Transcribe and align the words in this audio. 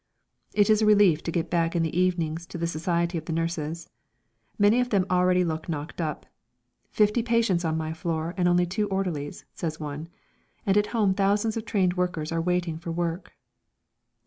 It 0.55 0.67
is 0.67 0.81
a 0.81 0.85
relief 0.87 1.21
to 1.21 1.31
get 1.31 1.51
back 1.51 1.75
in 1.75 1.83
the 1.83 1.95
evenings 1.95 2.47
to 2.47 2.57
the 2.57 2.65
society 2.65 3.19
of 3.19 3.25
the 3.25 3.33
nurses. 3.33 3.87
Many 4.57 4.79
of 4.79 4.89
them 4.89 5.05
already 5.11 5.43
look 5.43 5.69
knocked 5.69 6.01
up. 6.01 6.25
"Fifty 6.89 7.21
patients 7.21 7.63
on 7.63 7.77
my 7.77 7.93
floor, 7.93 8.33
and 8.35 8.47
only 8.47 8.65
two 8.65 8.87
orderlies," 8.87 9.45
says 9.53 9.79
one. 9.79 10.09
And 10.65 10.75
at 10.75 10.87
home 10.87 11.13
thousands 11.13 11.55
of 11.55 11.65
trained 11.65 11.97
workers 11.97 12.31
are 12.31 12.41
waiting 12.41 12.79
for 12.79 12.91
work. 12.91 13.33